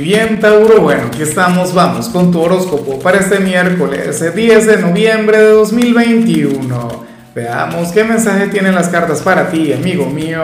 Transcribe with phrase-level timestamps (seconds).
[0.00, 5.38] Bien, Tauro, bueno, aquí estamos, vamos con tu horóscopo para este miércoles 10 de noviembre
[5.38, 7.04] de 2021.
[7.34, 10.42] Veamos qué mensaje tienen las cartas para ti, amigo mío.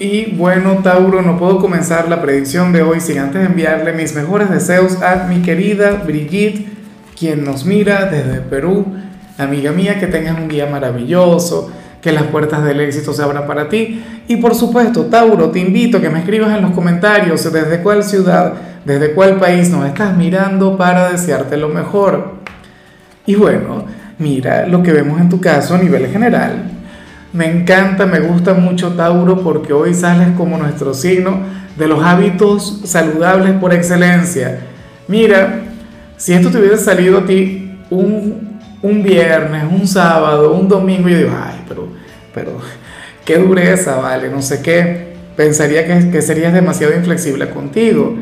[0.00, 4.48] Y bueno, Tauro, no puedo comenzar la predicción de hoy sin antes enviarle mis mejores
[4.50, 6.66] deseos a mi querida Brigitte,
[7.18, 8.86] quien nos mira desde Perú.
[9.36, 11.70] Amiga mía, que tengas un día maravilloso
[12.02, 14.02] que las puertas del éxito se abran para ti.
[14.26, 18.02] Y por supuesto, Tauro, te invito a que me escribas en los comentarios desde cuál
[18.02, 22.34] ciudad, desde cuál país nos estás mirando para desearte lo mejor.
[23.24, 23.86] Y bueno,
[24.18, 26.64] mira lo que vemos en tu caso a nivel general.
[27.32, 31.38] Me encanta, me gusta mucho Tauro porque hoy sales como nuestro signo
[31.78, 34.58] de los hábitos saludables por excelencia.
[35.06, 35.60] Mira,
[36.16, 41.16] si esto te hubiese salido a ti un un viernes, un sábado, un domingo, yo
[41.16, 41.81] digo, ay, pero,
[42.34, 42.58] pero,
[43.24, 45.12] qué dureza, vale, no sé qué.
[45.36, 48.16] Pensaría que, que serías demasiado inflexible contigo.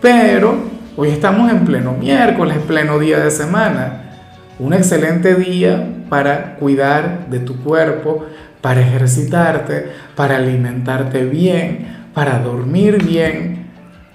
[0.00, 0.56] Pero
[0.96, 4.16] hoy estamos en pleno miércoles, pleno día de semana.
[4.58, 8.26] Un excelente día para cuidar de tu cuerpo,
[8.60, 13.70] para ejercitarte, para alimentarte bien, para dormir bien.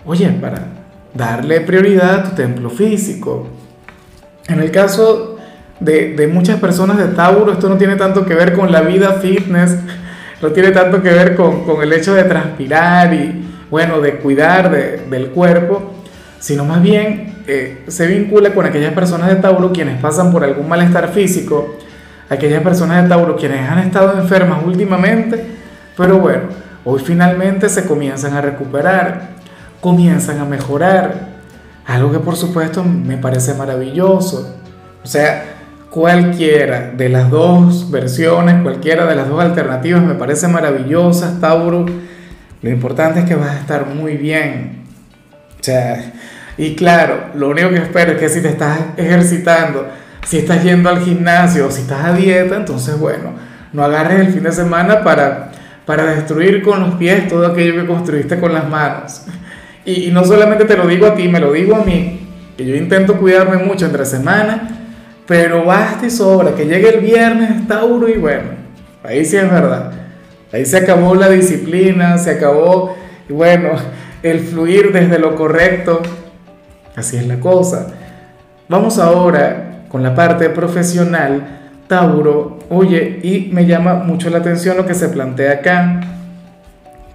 [0.05, 0.67] Oye, para
[1.15, 3.47] darle prioridad a tu templo físico.
[4.47, 5.34] En el caso
[5.79, 9.75] de, muchas personas de Tauro, esto no tiene tanto que ver con la vida fitness,
[10.41, 15.29] no tiene tanto que ver con, el hecho de transpirar y, bueno, de cuidar del
[15.29, 15.93] cuerpo,
[16.39, 20.67] sino más bien eh, se vincula con aquellas personas de Tauro quienes pasan por algún
[20.67, 21.75] malestar físico,
[22.29, 25.45] aquellas personas de Tauro quienes han estado enfermas últimamente,
[25.97, 26.43] pero bueno,
[26.83, 29.29] hoy finalmente se comienzan a recuperar,
[29.81, 31.35] comienzan a mejorar,
[31.85, 34.55] algo que por supuesto me parece maravilloso.
[35.03, 35.54] O sea,
[35.95, 41.85] Cualquiera de las dos versiones, cualquiera de las dos alternativas me parece maravillosa, Tauro.
[42.61, 44.83] Lo importante es que vas a estar muy bien.
[45.57, 46.11] O sea,
[46.57, 49.87] y claro, lo único que espero es que si te estás ejercitando,
[50.25, 53.31] si estás yendo al gimnasio, si estás a dieta, entonces bueno,
[53.71, 55.51] no agarres el fin de semana para,
[55.85, 59.21] para destruir con los pies todo aquello que construiste con las manos.
[59.85, 62.19] Y, y no solamente te lo digo a ti, me lo digo a mí,
[62.57, 64.75] que yo intento cuidarme mucho entre semanas
[65.27, 68.49] pero basta y sobra que llegue el viernes, Tauro, y bueno,
[69.03, 69.91] ahí sí es verdad.
[70.51, 72.95] Ahí se acabó la disciplina, se acabó,
[73.27, 73.69] y bueno,
[74.21, 76.01] el fluir desde lo correcto.
[76.95, 77.87] Así es la cosa.
[78.69, 81.59] Vamos ahora con la parte profesional.
[81.87, 86.01] Tauro, oye, y me llama mucho la atención lo que se plantea acá.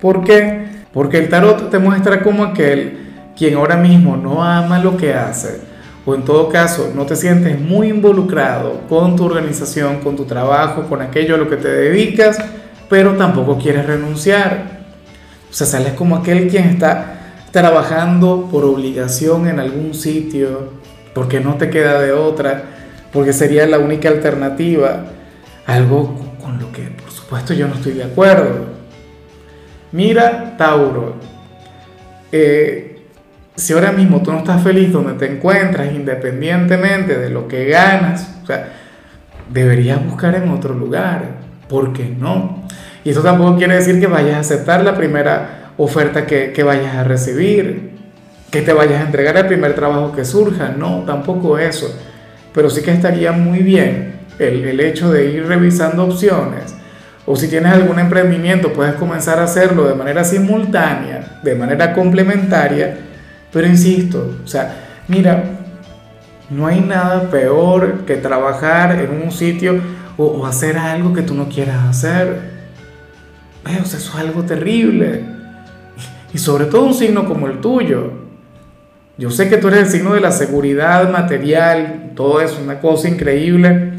[0.01, 0.67] ¿Por qué?
[0.93, 2.99] Porque el tarot te muestra como aquel
[3.37, 5.70] quien ahora mismo no ama lo que hace
[6.07, 10.85] o en todo caso no te sientes muy involucrado con tu organización, con tu trabajo,
[10.85, 12.39] con aquello a lo que te dedicas,
[12.89, 14.81] pero tampoco quieres renunciar.
[15.51, 17.17] O sea, sales como aquel quien está
[17.51, 20.71] trabajando por obligación en algún sitio,
[21.15, 22.65] porque no te queda de otra,
[23.13, 25.07] porque sería la única alternativa,
[25.67, 28.67] algo con lo que por supuesto yo no estoy de acuerdo.
[29.93, 31.15] Mira, Tauro,
[32.31, 32.90] eh,
[33.61, 38.37] si ahora mismo tú no estás feliz donde te encuentras, independientemente de lo que ganas,
[38.43, 38.73] o sea,
[39.53, 41.25] deberías buscar en otro lugar.
[41.69, 42.65] ¿Por qué no?
[43.05, 46.95] Y eso tampoco quiere decir que vayas a aceptar la primera oferta que, que vayas
[46.97, 47.91] a recibir,
[48.51, 50.75] que te vayas a entregar el primer trabajo que surja.
[50.77, 51.95] No, tampoco eso.
[52.55, 56.75] Pero sí que estaría muy bien el, el hecho de ir revisando opciones.
[57.27, 63.10] O si tienes algún emprendimiento, puedes comenzar a hacerlo de manera simultánea, de manera complementaria
[63.53, 65.45] pero insisto, o sea, mira,
[66.51, 69.81] no hay nada peor que trabajar en un sitio
[70.17, 72.51] o, hacer algo que tú no quieras hacer.
[73.67, 75.25] Eso es algo terrible.
[76.35, 78.13] Y sobre todo un signo como el tuyo.
[79.17, 83.09] Yo sé que tú eres el signo de la seguridad material, todo eso, una cosa
[83.09, 83.93] increíble.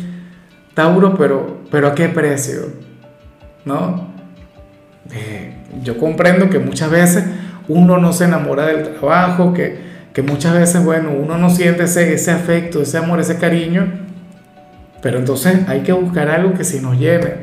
[0.73, 2.67] Tauro, pero, pero ¿a qué precio?
[3.66, 4.09] ¿No?
[5.11, 7.25] Eh, yo comprendo que muchas veces
[7.67, 9.78] uno no se enamora del trabajo, que,
[10.13, 13.87] que muchas veces, bueno, uno no siente ese, ese afecto, ese amor, ese cariño,
[15.02, 17.34] pero entonces hay que buscar algo que sí nos llene,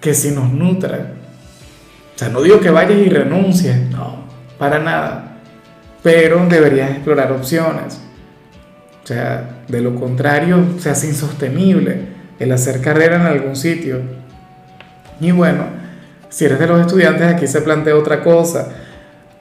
[0.00, 1.12] que sí nos nutra.
[2.14, 4.24] O sea, no digo que vayas y renuncies, no,
[4.58, 5.38] para nada,
[6.02, 8.00] pero deberías explorar opciones.
[9.04, 14.00] O sea, de lo contrario, se hace insostenible el hacer carrera en algún sitio.
[15.20, 15.64] Y bueno,
[16.28, 18.68] si eres de los estudiantes, aquí se plantea otra cosa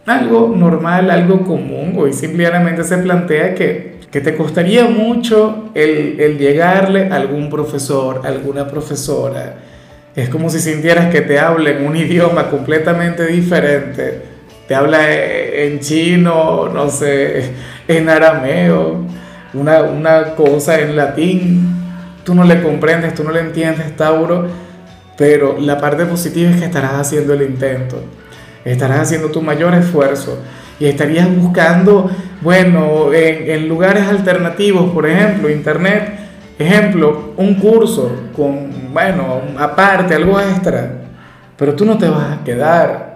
[0.06, 6.38] algo normal, algo común, hoy simplemente se plantea que, que te costaría mucho el, el,
[6.38, 9.56] llegarle a algún profesor, alguna profesora.
[10.16, 14.22] Es como si sintieras que te hablen un idioma completamente diferente.
[14.68, 17.52] te habla en chino, no sé,
[17.88, 19.06] en arameo,
[19.54, 21.76] una, una cosa en latín,
[22.24, 24.48] tú no le comprendes, tú no le entiendes, Tauro,
[25.18, 28.04] pero la parte positiva es que estarás haciendo el intento,
[28.66, 30.40] estarás haciendo tu mayor esfuerzo
[30.80, 32.10] y estarías buscando,
[32.42, 36.20] bueno, en, lugares alternativos, por ejemplo, internet,
[36.60, 40.92] ejemplo, un curso con, bueno, aparte, algo extra,
[41.56, 43.16] pero tú no te vas a quedar,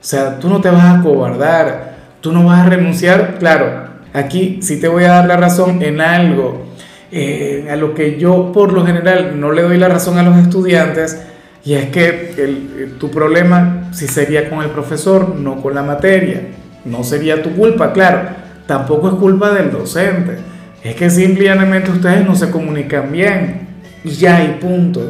[0.00, 4.58] o sea, tú no te vas a cobardar, tú no vas a renunciar, claro, aquí
[4.62, 6.66] sí te voy a dar la razón en algo,
[7.10, 10.38] eh, a lo que yo por lo general no le doy la razón a los
[10.38, 11.20] estudiantes,
[11.64, 16.48] y es que el, tu problema sí sería con el profesor, no con la materia.
[16.84, 18.30] No sería tu culpa, claro.
[18.66, 20.38] Tampoco es culpa del docente.
[20.82, 23.68] Es que simplemente ustedes no se comunican bien.
[24.04, 25.00] Ya, y punto.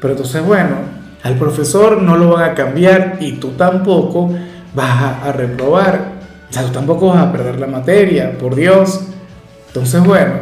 [0.00, 0.76] Pero entonces, bueno,
[1.22, 4.34] al profesor no lo van a cambiar y tú tampoco
[4.74, 6.12] vas a, a reprobar.
[6.48, 9.08] O sea, tú tampoco vas a perder la materia, por Dios.
[9.68, 10.32] Entonces, bueno,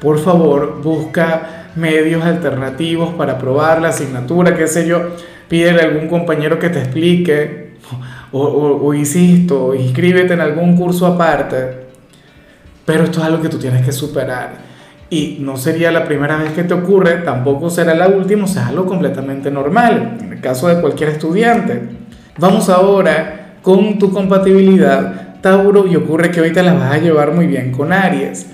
[0.00, 5.16] por favor, busca medios alternativos para probar la asignatura, qué sé yo,
[5.48, 7.66] pídele a algún compañero que te explique,
[8.32, 11.86] o, o, insisto, inscríbete en algún curso aparte,
[12.84, 14.66] pero esto es algo que tú tienes que superar.
[15.08, 18.62] Y no sería la primera vez que te ocurre, tampoco será la última, o sea,
[18.62, 21.80] es algo completamente normal, en el caso de cualquier estudiante.
[22.38, 27.32] Vamos ahora con tu compatibilidad, Tauro, y ocurre que hoy te la vas a llevar
[27.32, 28.46] muy bien con Aries.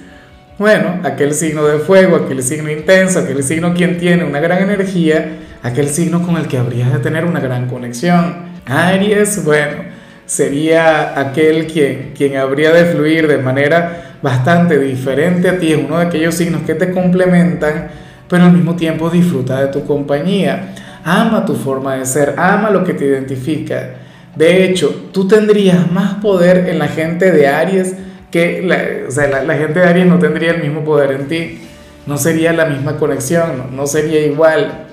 [0.58, 5.38] Bueno, aquel signo de fuego, aquel signo intenso, aquel signo quien tiene una gran energía,
[5.62, 8.52] aquel signo con el que habrías de tener una gran conexión.
[8.66, 9.78] Aries, bueno,
[10.26, 15.98] sería aquel quien, quien habría de fluir de manera bastante diferente a ti, es uno
[15.98, 17.88] de aquellos signos que te complementan,
[18.28, 20.74] pero al mismo tiempo disfruta de tu compañía.
[21.02, 23.94] Ama tu forma de ser, ama lo que te identifica.
[24.36, 27.96] De hecho, tú tendrías más poder en la gente de Aries
[28.32, 31.60] que la, la, gente de Aries no tendría el mismo poder en ti,
[32.06, 34.86] no sería la misma conexión, no, sería igual.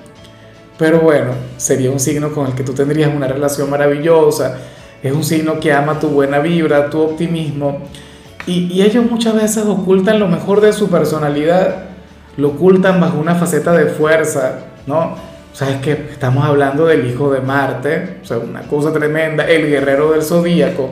[0.78, 4.58] Pero bueno, sería un signo con el que tú tendrías una relación maravillosa,
[5.02, 7.80] es un signo que ama tu buena vibra, tu optimismo,
[8.46, 11.86] y, y ellos muchas veces ocultan lo mejor de su personalidad,
[12.36, 15.16] lo ocultan bajo una faceta de fuerza, ¿no?
[15.52, 20.12] O que estamos hablando del hijo de Marte, o sea, una cosa tremenda, el guerrero
[20.12, 20.90] del zodíaco,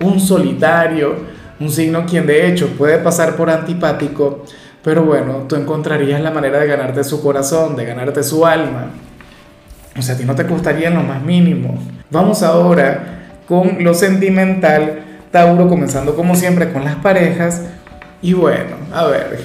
[0.00, 1.14] un solitario,
[1.60, 4.44] un signo quien de hecho puede pasar por antipático,
[4.82, 8.86] pero bueno, tú encontrarías la manera de ganarte su corazón, de ganarte su alma.
[9.96, 11.78] O sea, a ti no te costaría lo más mínimo.
[12.10, 17.62] Vamos ahora con lo sentimental, Tauro, comenzando como siempre con las parejas.
[18.22, 19.38] Y bueno, a ver,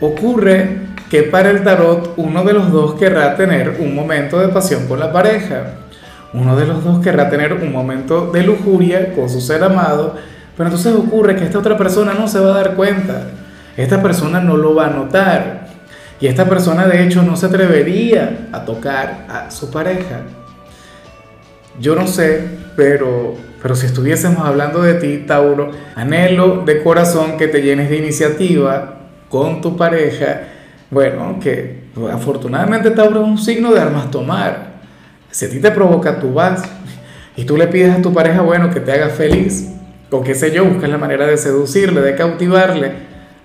[0.00, 4.86] ocurre que para el tarot uno de los dos querrá tener un momento de pasión
[4.86, 5.74] con la pareja.
[6.32, 10.16] Uno de los dos querrá tener un momento de lujuria con su ser amado
[10.58, 13.28] pero entonces ocurre que esta otra persona no se va a dar cuenta,
[13.76, 15.68] esta persona no lo va a notar
[16.20, 20.22] y esta persona de hecho no se atrevería a tocar a su pareja.
[21.80, 22.42] Yo no sé,
[22.74, 27.98] pero, pero si estuviésemos hablando de ti, Tauro, anhelo de corazón que te llenes de
[27.98, 30.40] iniciativa con tu pareja.
[30.90, 34.72] Bueno, que afortunadamente Tauro es un signo de armas tomar.
[35.30, 36.64] Si a ti te provoca, tú vas
[37.36, 39.77] y tú le pides a tu pareja, bueno, que te haga feliz
[40.10, 42.92] o qué sé yo, buscas la manera de seducirle, de cautivarle.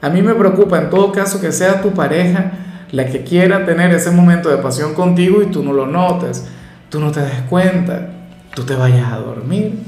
[0.01, 2.51] A mí me preocupa en todo caso que sea tu pareja
[2.91, 6.45] la que quiera tener ese momento de pasión contigo y tú no lo notes,
[6.89, 8.09] tú no te des cuenta,
[8.53, 9.79] tú te vayas a dormir,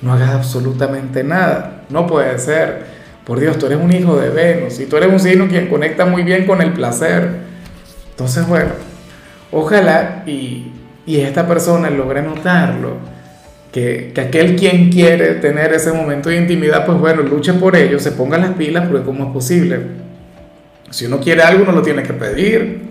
[0.00, 1.82] no hagas absolutamente nada.
[1.90, 2.98] No puede ser.
[3.24, 6.06] Por Dios, tú eres un hijo de Venus y tú eres un signo quien conecta
[6.06, 7.40] muy bien con el placer.
[8.10, 8.70] Entonces, bueno,
[9.52, 10.72] ojalá y,
[11.04, 13.17] y esta persona logre notarlo
[13.72, 18.12] que, aquel quien quiere tener ese momento de intimidad, pues bueno, luche por ello, se
[18.12, 19.80] ponga las pilas, porque como es posible.
[20.90, 22.88] Si uno quiere algo, uno lo tiene que pedir,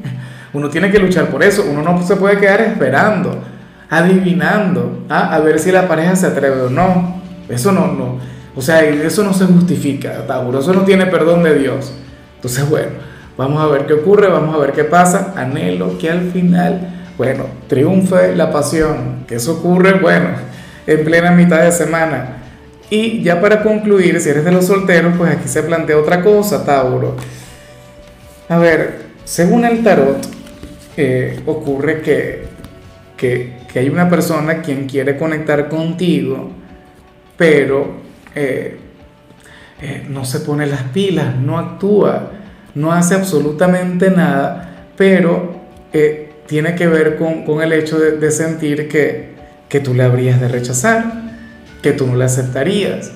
[0.54, 3.44] uno tiene que luchar por eso, uno no se puede quedar esperando,
[3.90, 5.34] adivinando, ¿ah?
[5.34, 7.18] a ver si la pareja se atreve o no.
[7.50, 8.20] Eso no, no,
[8.56, 11.94] o sea, eso no se justifica, Tauro, eso no tiene perdón de Dios.
[12.36, 12.92] Entonces, bueno,
[13.36, 15.34] vamos a ver qué ocurre, vamos a ver qué pasa.
[15.36, 20.57] Anhelo que al final, bueno, triunfe la pasión, que eso ocurre, bueno
[20.88, 22.38] en plena mitad de semana.
[22.90, 26.66] Y ya para concluir, si eres de los solteros, pues aquí se plantea otra cosa,
[26.66, 27.18] Tauro.
[28.48, 30.26] A ver, según el tarot,
[30.96, 32.46] eh, ocurre que,
[33.18, 36.50] que, hay una persona quien quiere conectar contigo,
[37.38, 37.98] pero
[38.34, 38.76] eh,
[39.80, 42.32] eh, no se pone las pilas, no actúa,
[42.74, 45.58] no hace absolutamente nada, pero
[46.48, 49.37] tiene que ver con, el hecho de sentir que,
[49.70, 51.06] que tú le habrías de rechazar,
[51.82, 53.12] que tú no le aceptarías.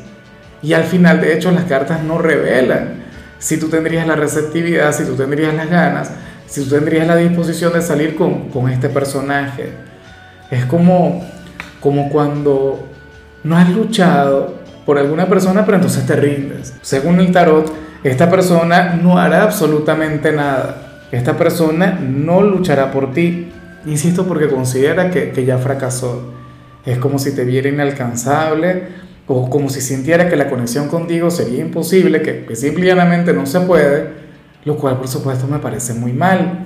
[0.62, 3.02] Y al final, de hecho, las cartas no revelan
[3.42, 6.12] si tú tendrías la receptividad, si tú tendrías las ganas,
[6.46, 9.72] si tú tendrías la disposición de salir con, con este personaje.
[10.52, 11.26] Es como,
[11.80, 12.88] como cuando
[13.44, 16.76] no has luchado por alguna persona, pero entonces te rindes.
[16.82, 21.06] Según el tarot, esta persona no hará absolutamente nada.
[21.12, 23.52] Esta persona no luchará por ti.
[23.88, 26.32] Insisto porque considera que, que ya fracasó.
[26.86, 28.84] Es como si te viera inalcanzable
[29.28, 33.62] o como si sintiera que la conexión contigo sería imposible, que, que simplemente no se
[33.62, 34.10] puede,
[34.66, 36.66] lo cual por supuesto me parece muy mal.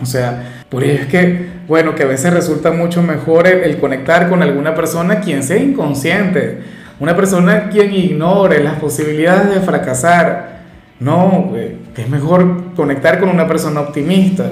[0.00, 4.28] O sea, por ello es que, bueno, que a veces resulta mucho mejor el, conectar
[4.28, 6.58] con alguna persona quien sea inconsciente,
[6.98, 10.62] una persona quien ignore las posibilidades de fracasar.
[10.98, 11.52] No,
[11.96, 14.50] es mejor conectar con una persona optimista.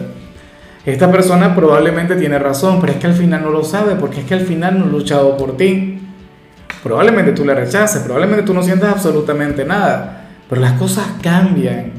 [0.86, 4.26] Esta persona probablemente tiene razón, pero es que al final no lo sabe, porque es
[4.26, 6.00] que al final no ha luchado por ti.
[6.82, 11.92] Probablemente tú le rechaces, probablemente tú no sientas absolutamente nada, pero las cosas cambian,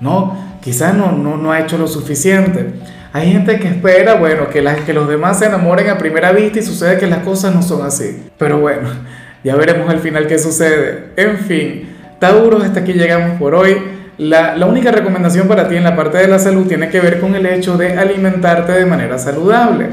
[0.00, 0.36] ¿no?
[0.60, 2.74] Quizás no, no, no ha hecho lo suficiente.
[3.12, 6.58] Hay gente que espera, bueno, que, las, que los demás se enamoren a primera vista
[6.58, 8.24] y sucede que las cosas no son así.
[8.36, 8.88] Pero bueno,
[9.44, 11.12] ya veremos al final qué sucede.
[11.16, 13.97] En fin, Tauro, hasta aquí llegamos por hoy.
[14.18, 17.34] La, única recomendación para ti en la parte de la salud tiene que ver con
[17.34, 19.90] el hecho de alimentarte de manera saludable.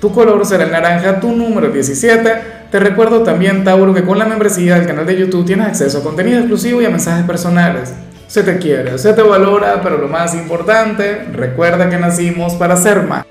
[0.00, 4.26] Tu color será el naranja, tu número 17 te recuerdo también, Tauro, que con la
[4.26, 7.94] membresía del canal de YouTube tienes acceso a contenido exclusivo y a mensajes personales.
[8.26, 13.04] Se te quiere, se te valora, pero lo más importante, recuerda que nacimos para ser
[13.04, 13.24] más.